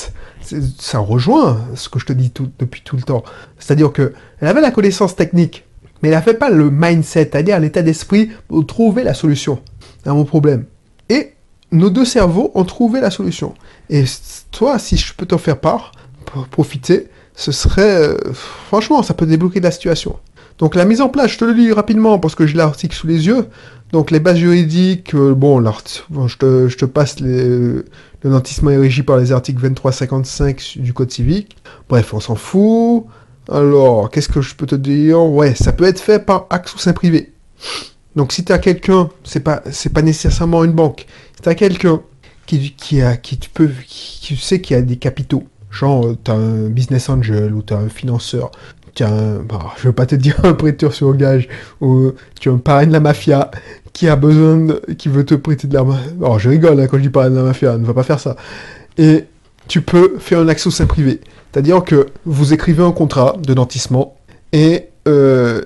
Ça 0.80 1.00
rejoint 1.00 1.60
ce 1.76 1.90
que 1.90 2.00
je 2.00 2.06
te 2.06 2.14
dis 2.14 2.32
tout, 2.32 2.50
depuis 2.60 2.82
tout 2.82 2.96
le 2.96 3.02
temps. 3.02 3.24
C'est-à-dire 3.60 3.92
que 3.92 4.14
elle 4.40 4.48
avait 4.48 4.62
la 4.62 4.72
connaissance 4.72 5.16
technique, 5.16 5.66
mais 6.02 6.10
elle 6.10 6.16
n'avait 6.16 6.34
pas 6.34 6.50
le 6.50 6.70
mindset, 6.70 7.30
c'est-à-dire 7.32 7.60
l'état 7.60 7.82
d'esprit 7.82 8.32
pour 8.48 8.66
trouver 8.66 9.04
la 9.04 9.14
solution 9.14 9.60
à 10.06 10.14
mon 10.14 10.26
problème. 10.26 10.66
Et 11.10 11.34
nos 11.72 11.90
deux 11.90 12.06
cerveaux 12.06 12.52
ont 12.56 12.64
trouvé 12.64 13.02
la 13.02 13.12
solution. 13.12 13.54
Et 13.90 14.06
toi, 14.52 14.80
si 14.80 14.96
je 14.98 15.14
peux 15.14 15.26
t'en 15.26 15.38
faire 15.38 15.60
part, 15.60 15.92
pour 16.26 16.48
profiter, 16.48 17.08
ce 17.36 17.52
serait... 17.52 17.82
Euh, 17.82 18.34
franchement, 18.34 19.04
ça 19.04 19.14
peut 19.14 19.26
débloquer 19.26 19.60
la 19.60 19.72
situation. 19.72 20.18
Donc 20.58 20.76
la 20.76 20.86
mise 20.86 21.02
en 21.02 21.10
place, 21.10 21.32
je 21.32 21.38
te 21.38 21.46
le 21.46 21.54
lis 21.54 21.72
rapidement 21.72 22.20
parce 22.20 22.36
que 22.36 22.48
j'ai 22.48 22.58
l'article 22.58 22.96
sous 22.96 23.08
les 23.08 23.28
yeux. 23.28 23.48
Donc 23.92 24.12
les 24.12 24.20
bases 24.20 24.38
juridiques, 24.38 25.14
euh, 25.14 25.34
bon, 25.34 25.62
je, 25.62 26.38
te, 26.38 26.68
je, 26.68 26.78
te, 26.78 26.86
passe 26.86 27.20
le 27.20 27.86
nantissement 28.24 28.72
est 28.72 28.78
régi 28.78 29.04
par 29.04 29.18
les 29.18 29.32
articles 29.32 29.66
23-55 29.66 30.80
du 30.80 30.94
Code 30.94 31.12
civique. 31.12 31.58
Bref, 31.90 32.14
on 32.14 32.20
s'en 32.20 32.36
fout. 32.36 33.06
Alors, 33.50 34.10
qu'est-ce 34.10 34.28
que 34.28 34.42
je 34.42 34.56
peux 34.56 34.66
te 34.66 34.76
dire? 34.76 35.22
Ouais, 35.22 35.56
ça 35.56 35.72
peut 35.72 35.86
être 35.86 36.02
fait 36.02 36.20
par 36.20 36.48
acte 36.50 36.68
sous 36.68 36.80
sein 36.80 36.94
privé. 36.94 37.34
Donc 38.16 38.34
si 38.34 38.44
tu 38.44 38.52
as 38.52 38.58
quelqu'un, 38.58 39.10
c'est 39.24 39.42
pas 39.42 39.62
c'est 39.72 39.94
pas 39.94 40.02
nécessairement 40.02 40.64
une 40.64 40.72
banque. 40.72 41.06
Si 41.36 41.42
tu 41.44 41.56
quelqu'un 41.56 42.02
qui, 42.48 42.74
qui, 42.74 43.02
a, 43.02 43.16
qui, 43.16 43.38
peut, 43.54 43.70
qui, 43.86 44.20
qui 44.22 44.36
sait 44.38 44.60
qu'il 44.60 44.76
a 44.76 44.82
des 44.82 44.96
capitaux, 44.98 45.44
genre 45.70 46.08
euh, 46.08 46.18
tu 46.24 46.32
un 46.32 46.70
business 46.70 47.10
angel 47.10 47.54
ou 47.54 47.62
tu 47.62 47.74
as 47.74 47.78
un 47.78 47.90
financeur, 47.90 48.52
tu 48.98 49.04
as 49.04 49.10
un, 49.10 49.46
je 49.78 49.88
veux 49.88 49.94
pas 49.94 50.08
te 50.08 50.16
dire 50.16 50.36
un 50.44 50.54
prêteur 50.54 50.92
sur 50.92 51.16
gage, 51.16 51.48
ou 51.82 52.14
tu 52.40 52.50
as 52.50 52.52
un 52.52 52.58
parrain 52.58 52.88
de 52.88 52.92
la 52.92 53.00
mafia 53.00 53.52
qui 53.94 54.08
a 54.08 54.16
besoin, 54.16 54.76
qui 54.98 55.08
veut 55.08 55.24
te 55.24 55.36
prêter 55.36 55.68
de 55.68 55.76
l'argent. 55.76 56.00
Alors 56.20 56.40
je 56.40 56.50
rigole 56.50 56.80
hein, 56.80 56.88
quand 56.88 56.98
je 56.98 57.04
dis 57.04 57.10
parrain 57.10 57.30
de 57.30 57.36
la 57.36 57.44
mafia, 57.44 57.78
ne 57.78 57.86
va 57.86 57.94
pas 57.94 58.04
faire 58.04 58.20
ça. 58.20 58.36
Et 58.98 59.26
tu 59.68 59.82
peux 59.82 60.18
faire 60.18 60.40
un 60.40 60.48
accès 60.48 60.68
au 60.68 60.72
sein 60.72 60.88
privé. 60.88 61.22
C'est-à-dire 61.52 61.84
que 61.84 62.08
vous 62.26 62.54
écrivez 62.54 62.84
un 62.84 62.92
contrat 62.92 63.36
de 63.40 63.54
nantissement 63.54 64.18
et 64.52 64.86
euh, 65.08 65.62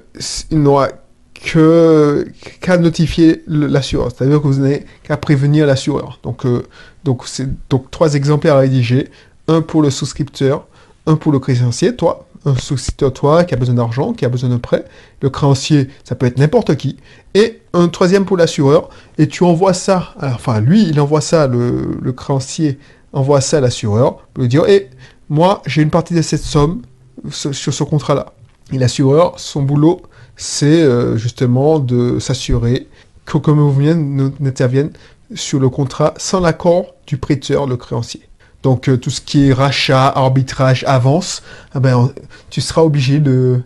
il 0.49 0.61
n'aura 0.61 0.89
que 1.33 2.27
qu'à 2.59 2.77
notifier 2.77 3.43
l'assureur. 3.47 4.09
C'est-à-dire 4.11 4.41
que 4.41 4.47
vous 4.47 4.59
n'avez 4.59 4.85
qu'à 5.03 5.15
prévenir 5.15 5.65
l'assureur. 5.65 6.19
Donc, 6.23 6.45
euh, 6.45 6.63
donc 7.05 7.23
c'est 7.25 7.47
donc 7.69 7.89
trois 7.91 8.13
exemplaires 8.13 8.55
à 8.55 8.59
rédiger. 8.59 9.09
Un 9.47 9.61
pour 9.61 9.81
le 9.81 9.89
souscripteur, 9.89 10.67
un 11.07 11.15
pour 11.15 11.31
le 11.31 11.39
créancier, 11.39 11.95
toi, 11.95 12.27
un 12.45 13.09
toi, 13.11 13.43
qui 13.43 13.53
a 13.53 13.57
besoin 13.57 13.75
d'argent, 13.75 14.13
qui 14.13 14.25
a 14.25 14.29
besoin 14.29 14.49
de 14.49 14.57
prêt. 14.57 14.85
Le 15.21 15.29
créancier, 15.29 15.89
ça 16.03 16.15
peut 16.15 16.25
être 16.25 16.37
n'importe 16.37 16.75
qui. 16.75 16.97
Et 17.33 17.61
un 17.73 17.87
troisième 17.87 18.25
pour 18.25 18.37
l'assureur. 18.37 18.89
Et 19.17 19.27
tu 19.27 19.43
envoies 19.43 19.73
ça, 19.73 20.15
enfin, 20.21 20.59
lui, 20.59 20.87
il 20.87 20.99
envoie 20.99 21.21
ça, 21.21 21.47
le, 21.47 22.11
créancier 22.15 22.79
envoie 23.13 23.41
ça 23.41 23.57
à 23.57 23.61
l'assureur, 23.61 24.17
pour 24.33 24.41
lui 24.41 24.49
dire, 24.49 24.65
hé, 24.67 24.89
moi, 25.29 25.61
j'ai 25.65 25.81
une 25.81 25.89
partie 25.89 26.13
de 26.13 26.21
cette 26.21 26.41
somme 26.41 26.81
sur 27.29 27.73
ce 27.73 27.83
contrat-là. 27.83 28.33
Et 28.73 28.77
l'assureur, 28.77 29.33
son 29.37 29.61
boulot, 29.61 30.01
c'est 30.35 30.81
euh, 30.81 31.17
justement 31.17 31.79
de 31.79 32.19
s'assurer 32.19 32.87
qu'aucun 33.25 33.53
mouvement 33.53 33.95
n'intervienne 34.39 34.91
sur 35.35 35.59
le 35.59 35.69
contrat 35.69 36.13
sans 36.17 36.39
l'accord 36.39 36.95
du 37.05 37.17
prêteur, 37.17 37.67
le 37.67 37.77
créancier. 37.77 38.21
Donc 38.63 38.87
euh, 38.87 38.97
tout 38.97 39.09
ce 39.09 39.21
qui 39.21 39.49
est 39.49 39.53
rachat, 39.53 40.07
arbitrage, 40.07 40.83
avance, 40.87 41.41
ah 41.73 41.79
ben, 41.79 42.11
tu 42.49 42.61
seras 42.61 42.81
obligé 42.81 43.19
de, 43.19 43.61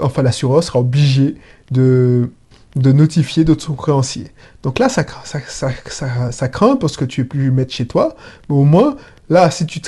enfin 0.00 0.22
l'assureur 0.22 0.62
sera 0.62 0.80
obligé 0.80 1.36
de, 1.70 2.28
notifier 2.74 3.44
de 3.44 3.54
ton 3.54 3.74
créancier. 3.74 4.30
Donc 4.62 4.78
là, 4.78 4.88
ça, 4.88 5.04
craint 6.48 6.76
parce 6.76 6.96
que 6.96 7.04
tu 7.04 7.22
es 7.22 7.24
plus 7.24 7.50
mettre 7.50 7.72
chez 7.72 7.86
toi, 7.86 8.14
mais 8.48 8.56
au 8.56 8.64
moins, 8.64 8.96
là, 9.30 9.50
si 9.50 9.64
tu, 9.64 9.80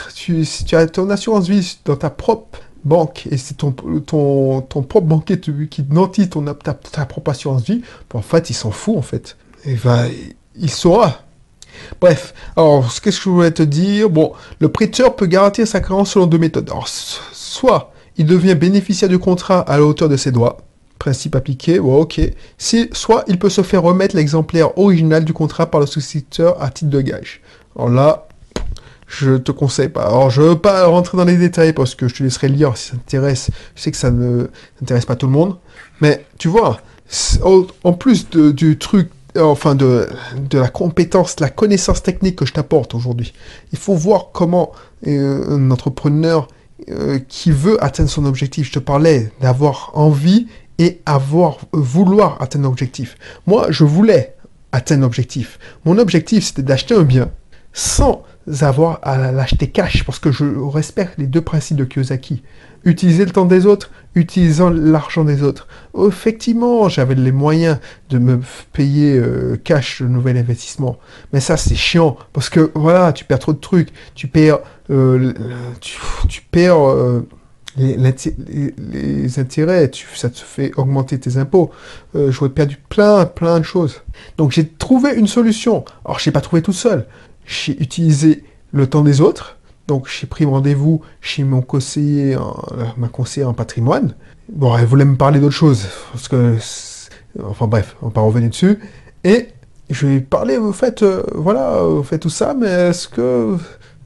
as 0.75 0.87
ton 0.87 1.11
assurance 1.11 1.49
vie 1.49 1.79
dans 1.85 1.97
ta 1.97 2.11
propre 2.11 2.61
banque 2.85 3.27
et 3.31 3.37
c'est 3.37 3.55
ton, 3.55 3.73
ton, 3.73 4.63
ton 4.63 4.83
propre 4.83 5.07
banquier 5.07 5.39
qui 5.39 5.85
notifie 5.91 6.31
ton, 6.31 6.43
ta, 6.55 6.73
ta 6.73 7.05
propre 7.05 7.33
assurance 7.33 7.65
vie, 7.65 7.83
ben, 8.11 8.21
en 8.21 8.23
fait, 8.23 8.49
il 8.49 8.55
s'en 8.55 8.71
fout, 8.71 8.97
en 8.97 9.03
fait. 9.03 9.37
Et 9.65 9.75
va, 9.75 10.05
il 10.55 10.71
saura 10.71 11.28
Bref, 12.01 12.35
alors, 12.57 12.85
qu'est-ce 13.03 13.19
que 13.19 13.25
je 13.25 13.31
voulais 13.31 13.51
te 13.51 13.63
dire? 13.63 14.11
Bon, 14.11 14.33
le 14.61 14.69
prêteur 14.69 15.17
peut 15.17 15.27
garantir 15.27 15.67
sa 15.67 15.81
créance 15.81 16.13
selon 16.13 16.27
deux 16.27 16.39
méthodes. 16.39 16.69
Alors, 16.71 16.89
soit 16.89 17.93
il 18.17 18.27
devient 18.27 18.55
bénéficiaire 18.55 19.09
du 19.09 19.19
contrat 19.19 19.61
à 19.61 19.79
la 19.79 19.85
hauteur 19.85 20.09
de 20.09 20.17
ses 20.17 20.33
droits, 20.33 20.59
principe 20.99 21.37
appliqué, 21.37 21.79
bon, 21.79 22.01
ok. 22.01 22.21
Soit 22.59 23.25
il 23.29 23.39
peut 23.39 23.51
se 23.51 23.63
faire 23.63 23.83
remettre 23.83 24.17
l'exemplaire 24.17 24.77
original 24.79 25.25
du 25.25 25.33
contrat 25.33 25.71
par 25.71 25.81
le 25.81 25.87
souscripteur 25.87 26.61
à 26.63 26.71
titre 26.71 26.91
de 26.91 27.01
gage. 27.01 27.41
Alors 27.77 27.89
là, 27.89 28.27
je 29.07 29.37
te 29.37 29.53
conseille 29.53 29.89
pas. 29.89 30.03
Alors, 30.03 30.31
je 30.31 30.43
veux 30.43 30.59
pas 30.59 30.87
rentrer 30.87 31.17
dans 31.17 31.25
les 31.25 31.37
détails 31.37 31.73
parce 31.73 31.95
que 31.95 32.09
je 32.09 32.15
te 32.15 32.23
laisserai 32.23 32.49
lire 32.49 32.77
si 32.77 32.91
ça 32.91 32.97
t'intéresse. 32.97 33.51
Je 33.75 33.83
sais 33.83 33.91
que 33.91 33.97
ça 33.97 34.11
ne 34.11 34.49
t'intéresse 34.79 35.07
pas 35.07 35.17
tout 35.17 35.27
le 35.27 35.33
monde. 35.33 35.57
Mais, 36.01 36.27
tu 36.39 36.49
vois, 36.49 36.81
en 37.85 37.93
plus 37.95 38.29
du 38.29 38.77
truc 38.79 39.11
enfin 39.37 39.75
de, 39.75 40.09
la 40.53 40.69
compétence, 40.69 41.37
de 41.37 41.43
la 41.43 41.51
connaissance 41.51 42.03
technique 42.03 42.37
que 42.37 42.47
je 42.47 42.53
t'apporte 42.53 42.95
aujourd'hui. 42.95 43.33
Il 43.73 43.79
faut 43.79 43.95
voir 43.95 44.31
comment 44.33 44.73
euh, 45.07 45.57
un 45.57 45.71
entrepreneur 45.71 46.49
euh, 46.91 47.19
qui 47.29 47.51
veut 47.51 47.83
atteindre 47.83 48.09
son 48.09 48.25
objectif, 48.25 48.69
je 48.69 48.73
te 48.73 48.79
parlais 48.79 49.33
d'avoir 49.41 49.91
envie 49.95 50.47
et 50.79 51.01
avoir 51.07 51.59
vouloir 51.73 52.41
atteindre 52.41 52.67
un 52.67 52.71
objectif. 52.71 53.17
Moi, 53.47 53.67
je 53.71 53.85
voulais 53.85 54.37
atteindre 54.73 55.03
l'objectif. 55.03 55.59
Mon 55.85 55.99
objectif, 55.99 56.45
c'était 56.45 56.63
d'acheter 56.63 56.95
un 56.95 57.03
bien 57.03 57.31
sans 57.73 58.23
avoir 58.61 58.99
à 59.03 59.33
l'acheter 59.33 59.69
cash, 59.69 60.05
parce 60.05 60.19
que 60.19 60.33
je 60.33 60.45
respecte 60.45 61.15
les 61.19 61.27
deux 61.27 61.41
principes 61.41 61.77
de 61.77 61.85
Kiyosaki. 61.85 62.43
Utiliser 62.85 63.25
le 63.25 63.33
temps 63.33 63.45
des 63.45 63.67
autres, 63.67 63.91
utilisant 64.15 64.71
l'argent 64.71 65.25
des 65.25 65.43
autres. 65.43 65.67
Effectivement, 65.99 66.89
j'avais 66.89 67.15
les 67.15 67.33
moyens 67.33 67.79
de 68.11 68.19
me 68.19 68.41
payer 68.73 69.19
euh, 69.19 69.57
cash 69.63 70.01
le 70.01 70.09
nouvel 70.09 70.37
investissement. 70.37 70.99
Mais 71.33 71.41
ça, 71.41 71.57
c'est 71.57 71.75
chiant, 71.75 72.17
parce 72.33 72.49
que 72.49 72.71
voilà, 72.75 73.13
tu 73.13 73.25
perds 73.25 73.41
trop 73.41 73.53
de 73.53 73.59
trucs. 73.59 73.89
Tu 74.15 74.29
perds, 74.29 74.61
euh, 74.91 75.33
tu, 75.81 76.41
perds 76.51 76.89
euh, 76.89 77.27
les, 77.77 79.39
intérêts, 79.39 79.91
ça 80.15 80.31
te 80.31 80.39
fait 80.39 80.73
augmenter 80.77 81.19
tes 81.19 81.37
impôts. 81.37 81.71
J'aurais 82.15 82.51
perdu 82.51 82.79
plein, 82.89 83.27
plein 83.27 83.59
de 83.59 83.65
choses. 83.65 84.03
Donc 84.37 84.53
j'ai 84.53 84.67
trouvé 84.67 85.15
une 85.15 85.27
solution. 85.27 85.85
Alors, 86.05 86.19
je 86.19 86.29
n'ai 86.29 86.33
pas 86.33 86.41
trouvé 86.41 86.63
tout 86.63 86.73
seul 86.73 87.07
j'ai 87.49 87.81
utilisé 87.83 88.45
le 88.73 88.87
temps 88.87 89.03
des 89.03 89.21
autres. 89.21 89.57
Donc 89.89 90.07
j'ai 90.07 90.27
pris 90.27 90.45
rendez-vous 90.45 91.01
chez 91.21 91.43
mon 91.45 91.63
conseiller, 91.63 92.37
ma 92.99 93.09
conseillère 93.09 93.49
en 93.49 93.55
patrimoine. 93.55 94.15
Bon, 94.53 94.77
elle 94.77 94.85
voulait 94.85 95.07
me 95.07 95.17
parler 95.17 95.41
d'autre 95.41 95.55
chose, 95.55 95.87
parce 96.13 96.29
que, 96.29 96.57
enfin 97.43 97.67
bref, 97.67 97.97
on 98.03 98.07
va 98.07 98.13
pas 98.13 98.21
revenir 98.21 98.51
dessus. 98.51 98.79
Et 99.25 99.49
je 99.89 100.07
lui 100.07 100.17
ai 100.17 100.21
parlé, 100.21 100.59
vous 100.59 100.73
faites, 100.73 101.03
euh, 101.03 101.23
voilà, 101.35 101.83
vous 101.83 102.03
faites 102.03 102.21
tout 102.21 102.31
ça, 102.31 102.55
mais 102.55 102.69
est-ce 102.69 103.09
que 103.09 103.57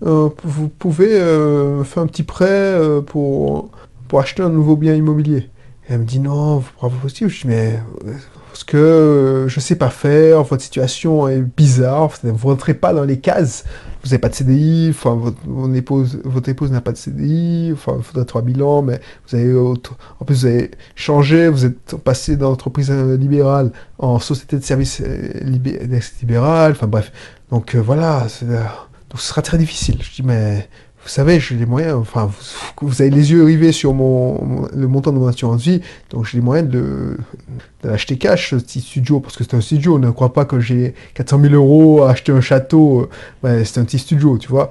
euh, 0.05 0.29
vous 0.45 0.69
pouvez 0.69 1.15
euh, 1.15 1.83
faire 1.83 2.05
un 2.05 2.07
petit 2.07 2.23
prêt 2.23 2.77
pour, 3.07 3.71
pour 4.07 4.21
acheter 4.21 4.43
un 4.43 4.51
nouveau 4.51 4.77
bien 4.77 4.95
immobilier? 4.95 5.51
Elle 5.89 6.01
me 6.01 6.05
dit 6.05 6.21
non, 6.21 6.63
pas 6.81 6.89
possible. 6.89 7.29
Je 7.29 7.43
dis 7.43 7.49
mais 7.49 7.81
que 8.65 8.77
euh, 8.77 9.49
je 9.49 9.61
sais 9.61 9.77
pas 9.77 9.91
faire, 9.91 10.43
votre 10.43 10.63
situation 10.63 11.29
est 11.29 11.41
bizarre, 11.41 12.11
vous 12.23 12.33
ne 12.33 12.39
rentrez 12.39 12.75
pas 12.75 12.93
dans 12.93 13.05
les 13.05 13.19
cases, 13.19 13.65
vous 14.03 14.09
n'avez 14.09 14.19
pas 14.19 14.29
de 14.29 14.35
CDI, 14.35 14.89
enfin, 14.91 15.15
votre, 15.15 15.77
épouse, 15.77 16.21
votre 16.25 16.49
épouse 16.49 16.71
n'a 16.71 16.81
pas 16.81 16.93
de 16.93 16.97
CDI, 16.97 17.71
enfin, 17.73 17.95
il 17.99 18.03
faudrait 18.03 18.25
trois 18.25 18.43
bilans, 18.43 18.83
mais 18.83 19.01
vous 19.29 19.37
avez, 19.37 19.57
en 19.57 20.25
plus, 20.25 20.35
vous 20.35 20.47
avez 20.47 20.71
changé, 20.95 21.49
vous 21.49 21.65
êtes 21.65 21.97
passé 21.97 22.37
d'entreprise 22.37 22.91
euh, 22.91 23.17
libérale 23.17 23.73
en 23.99 24.19
société 24.19 24.57
de 24.57 24.65
services 24.65 25.03
euh, 25.07 25.33
libérale, 26.21 26.73
enfin 26.73 26.87
bref. 26.87 27.13
Donc 27.51 27.77
voilà, 27.77 28.27
donc 29.11 29.21
ce 29.21 29.29
sera 29.29 29.43
très 29.43 29.59
difficile. 29.59 29.99
Je 30.01 30.11
dis, 30.15 30.23
mais 30.23 30.69
vous 31.03 31.09
savez, 31.09 31.41
j'ai 31.41 31.57
les 31.57 31.67
moyens, 31.67 31.97
enfin, 31.97 32.31
vous, 32.81 33.03
avez 33.03 33.11
les 33.11 33.33
yeux 33.33 33.43
rivés 33.45 33.73
sur 33.73 33.93
mon, 33.93 34.69
le 34.73 34.87
montant 34.87 35.13
de 35.13 35.19
mon 35.19 35.27
assurance 35.27 35.63
vie, 35.63 35.81
donc 36.11 36.27
j'ai 36.27 36.39
les 36.39 36.45
moyens 36.45 36.69
de, 36.69 37.17
de 37.83 37.89
l'acheter 37.89 38.17
cash, 38.17 38.51
ce 38.51 38.57
petit 38.57 38.81
studio, 38.81 39.19
parce 39.19 39.37
que 39.37 39.43
c'est 39.43 39.55
un 39.55 39.61
studio, 39.61 39.99
ne 39.99 40.11
crois 40.11 40.33
pas 40.33 40.45
que 40.45 40.61
j'ai 40.61 40.95
400 41.15 41.41
000 41.43 41.55
euros 41.55 42.03
à 42.05 42.11
acheter 42.11 42.31
un 42.31 42.41
château, 42.41 43.09
ouais, 43.43 43.65
c'est 43.65 43.81
un 43.81 43.85
petit 43.85 43.99
studio, 43.99 44.39
tu 44.39 44.49
vois. 44.49 44.71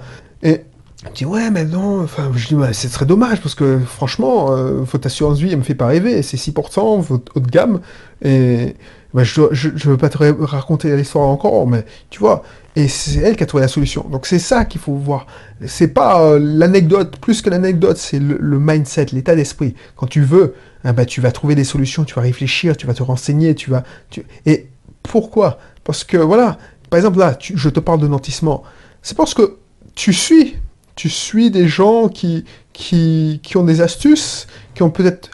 Je 1.05 1.11
dis, 1.13 1.25
ouais, 1.25 1.49
mais 1.49 1.65
non, 1.65 2.03
enfin, 2.03 2.31
je 2.35 2.47
dis, 2.47 2.55
ouais, 2.55 2.73
c'est 2.73 2.89
très 2.89 3.05
dommage, 3.05 3.41
parce 3.41 3.55
que 3.55 3.79
franchement, 3.79 4.51
euh, 4.51 4.81
votre 4.81 5.07
assurance 5.07 5.39
vie, 5.39 5.51
elle 5.51 5.57
me 5.57 5.63
fait 5.63 5.75
pas 5.75 5.87
rêver, 5.87 6.21
c'est 6.21 6.37
6%, 6.37 7.01
votre 7.01 7.35
haut 7.35 7.39
de 7.39 7.49
gamme, 7.49 7.81
et 8.23 8.75
ben, 9.13 9.23
je, 9.23 9.41
je, 9.51 9.69
je 9.75 9.89
veux 9.89 9.97
pas 9.97 10.09
te 10.09 10.17
raconter 10.17 10.95
l'histoire 10.95 11.27
encore, 11.27 11.65
mais 11.67 11.85
tu 12.09 12.19
vois, 12.19 12.43
et 12.75 12.87
c'est 12.87 13.19
elle 13.19 13.35
qui 13.35 13.43
a 13.43 13.45
trouvé 13.45 13.61
la 13.61 13.67
solution. 13.67 14.05
Donc 14.09 14.25
c'est 14.25 14.39
ça 14.39 14.63
qu'il 14.63 14.79
faut 14.79 14.93
voir. 14.93 15.27
C'est 15.65 15.89
pas 15.89 16.21
euh, 16.21 16.39
l'anecdote, 16.39 17.17
plus 17.19 17.41
que 17.41 17.49
l'anecdote, 17.49 17.97
c'est 17.97 18.19
le, 18.19 18.59
mindset, 18.59 19.07
l'état 19.11 19.35
d'esprit. 19.35 19.75
Quand 19.95 20.07
tu 20.07 20.21
veux, 20.21 20.55
hein, 20.83 20.93
bah, 20.93 21.05
tu 21.05 21.19
vas 21.19 21.31
trouver 21.31 21.55
des 21.55 21.65
solutions, 21.65 22.05
tu 22.05 22.13
vas 22.15 22.21
réfléchir, 22.21 22.77
tu 22.77 22.87
vas 22.87 22.93
te 22.93 23.03
renseigner, 23.03 23.55
tu 23.55 23.69
vas... 23.69 23.83
Tu... 24.09 24.23
Et 24.45 24.67
pourquoi? 25.03 25.59
Parce 25.83 26.03
que 26.03 26.17
voilà, 26.17 26.57
par 26.89 26.97
exemple 26.97 27.19
là, 27.19 27.37
je 27.41 27.69
te 27.69 27.79
parle 27.79 27.99
de 27.99 28.07
nantissement. 28.07 28.63
C'est 29.01 29.17
parce 29.17 29.33
que 29.33 29.57
tu 29.95 30.13
suis, 30.13 30.55
tu 31.01 31.09
suis 31.09 31.49
des 31.49 31.67
gens 31.67 32.09
qui, 32.09 32.45
qui, 32.73 33.39
qui 33.41 33.57
ont 33.57 33.63
des 33.63 33.81
astuces, 33.81 34.45
qui 34.75 34.83
ont 34.83 34.91
peut-être... 34.91 35.31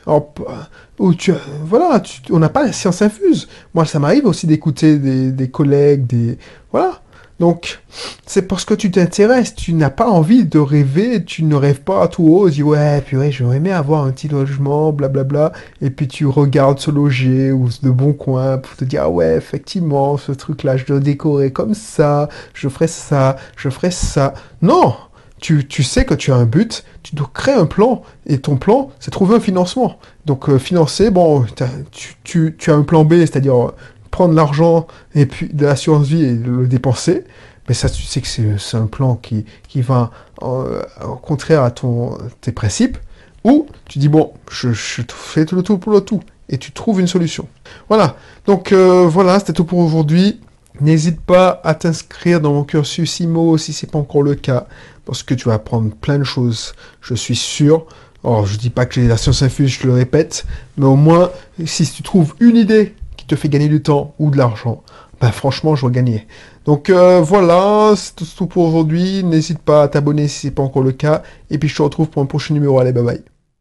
Ou 0.97 1.13
tu, 1.13 1.33
voilà, 1.65 2.01
on 2.29 2.39
n'a 2.39 2.47
pas 2.47 2.65
la 2.65 2.71
science 2.71 3.01
infuse. 3.01 3.49
Moi, 3.73 3.83
ça 3.83 3.99
m'arrive 3.99 4.25
aussi 4.27 4.47
d'écouter 4.47 4.97
des, 4.97 5.29
des 5.29 5.49
collègues, 5.49 6.07
des... 6.07 6.37
Voilà. 6.71 7.01
Donc, 7.41 7.81
c'est 8.25 8.43
parce 8.43 8.63
que 8.63 8.73
tu 8.73 8.89
t'intéresses, 8.89 9.55
tu 9.55 9.73
n'as 9.73 9.89
pas 9.89 10.09
envie 10.09 10.45
de 10.45 10.57
rêver, 10.57 11.23
tu 11.23 11.43
ne 11.43 11.55
rêves 11.55 11.81
pas 11.81 12.03
à 12.03 12.07
tout 12.07 12.23
haut, 12.23 12.49
tu 12.49 12.55
dis 12.55 12.63
ouais, 12.63 13.01
purée, 13.01 13.31
j'aurais 13.31 13.57
aimé 13.57 13.71
avoir 13.71 14.05
un 14.05 14.11
petit 14.11 14.27
logement, 14.27 14.91
blablabla, 14.91 15.51
et 15.81 15.91
puis 15.91 16.07
tu 16.07 16.25
regardes 16.25 16.79
se 16.79 16.89
loger 16.89 17.51
ou 17.51 17.67
de 17.83 17.89
bons 17.91 18.13
coins 18.13 18.57
pour 18.57 18.75
te 18.75 18.85
dire 18.85 19.03
ah 19.03 19.09
ouais, 19.09 19.35
effectivement, 19.35 20.17
ce 20.17 20.31
truc-là, 20.31 20.77
je 20.77 20.85
dois 20.85 20.99
décorer 20.99 21.51
comme 21.51 21.75
ça, 21.75 22.29
je 22.55 22.69
ferai 22.69 22.87
ça, 22.87 23.35
je 23.55 23.69
ferai 23.69 23.91
ça. 23.91 24.33
Non, 24.63 24.95
tu, 25.39 25.83
sais 25.83 26.05
que 26.05 26.13
tu 26.13 26.31
as 26.31 26.35
un 26.35 26.45
but, 26.45 26.83
tu 27.03 27.15
dois 27.15 27.29
créer 27.33 27.55
un 27.55 27.65
plan, 27.65 28.01
et 28.25 28.39
ton 28.39 28.57
plan, 28.57 28.91
c'est 28.99 29.11
trouver 29.11 29.35
un 29.35 29.39
financement. 29.39 29.99
Donc 30.25 30.49
euh, 30.49 30.57
financer, 30.57 31.09
bon, 31.11 31.45
tu, 32.23 32.57
as 32.67 32.73
un 32.73 32.81
plan 32.81 33.05
B, 33.05 33.13
c'est-à-dire 33.19 33.71
prendre 34.11 34.33
l'argent 34.33 34.87
et 35.13 35.25
puis 35.25 35.49
de 35.49 35.65
l'assurance 35.65 36.07
vie 36.07 36.23
et 36.23 36.33
le 36.33 36.67
dépenser, 36.67 37.23
mais 37.67 37.73
ça, 37.73 37.89
tu 37.89 38.01
sais 38.03 38.21
que 38.21 38.27
c'est 38.27 38.77
un 38.77 38.87
plan 38.87 39.15
qui, 39.15 39.45
qui 39.67 39.81
va 39.81 40.11
euh, 40.41 40.81
au 41.05 41.15
contraire 41.15 41.63
à 41.63 41.71
ton, 41.71 42.17
tes 42.41 42.51
principes, 42.51 42.97
ou 43.43 43.67
tu 43.87 43.99
dis, 43.99 44.09
bon, 44.09 44.33
je, 44.49 44.73
je 44.73 45.01
fais 45.07 45.45
tout 45.45 45.55
le 45.55 45.63
tout 45.63 45.77
pour 45.77 45.91
le 45.91 46.01
tout, 46.01 46.21
et 46.49 46.57
tu 46.57 46.71
trouves 46.71 46.99
une 46.99 47.07
solution. 47.07 47.47
Voilà, 47.89 48.15
donc 48.45 48.71
euh, 48.71 49.07
voilà, 49.07 49.39
c'était 49.39 49.53
tout 49.53 49.65
pour 49.65 49.79
aujourd'hui. 49.79 50.39
N'hésite 50.81 51.21
pas 51.21 51.61
à 51.63 51.73
t'inscrire 51.73 52.41
dans 52.41 52.53
mon 52.53 52.63
cursus 52.63 53.19
IMO 53.19 53.57
si 53.57 53.73
c'est 53.73 53.89
pas 53.89 53.99
encore 53.99 54.23
le 54.23 54.35
cas, 54.35 54.67
parce 55.05 55.23
que 55.23 55.33
tu 55.33 55.49
vas 55.49 55.55
apprendre 55.55 55.93
plein 55.95 56.19
de 56.19 56.23
choses, 56.23 56.73
je 57.01 57.15
suis 57.15 57.35
sûr. 57.35 57.85
Alors, 58.23 58.45
je 58.45 58.57
dis 58.57 58.69
pas 58.69 58.85
que 58.85 58.95
j'ai 58.95 59.07
la 59.07 59.17
science 59.17 59.41
infuse, 59.41 59.69
je 59.69 59.87
le 59.87 59.93
répète, 59.93 60.45
mais 60.77 60.85
au 60.85 60.95
moins, 60.95 61.31
si 61.65 61.89
tu 61.89 62.03
trouves 62.03 62.33
une 62.39 62.57
idée 62.57 62.95
te 63.27 63.35
fait 63.35 63.49
gagner 63.49 63.67
du 63.67 63.81
temps 63.81 64.15
ou 64.19 64.31
de 64.31 64.37
l'argent, 64.37 64.83
ben 65.21 65.31
franchement, 65.31 65.75
je 65.75 65.85
vais 65.85 65.91
gagner. 65.91 66.27
Donc 66.65 66.89
euh, 66.89 67.21
voilà, 67.21 67.93
c'est 67.95 68.15
tout 68.35 68.47
pour 68.47 68.65
aujourd'hui. 68.65 69.23
N'hésite 69.23 69.59
pas 69.59 69.83
à 69.83 69.87
t'abonner 69.87 70.27
si 70.27 70.39
ce 70.39 70.47
n'est 70.47 70.51
pas 70.51 70.63
encore 70.63 70.83
le 70.83 70.91
cas. 70.91 71.23
Et 71.49 71.57
puis 71.57 71.69
je 71.69 71.75
te 71.75 71.81
retrouve 71.81 72.07
pour 72.07 72.21
un 72.21 72.25
prochain 72.25 72.53
numéro. 72.53 72.79
Allez, 72.79 72.91
bye 72.91 73.03
bye. 73.03 73.36